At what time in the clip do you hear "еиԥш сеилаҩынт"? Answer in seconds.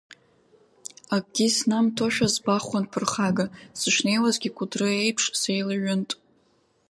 5.01-6.09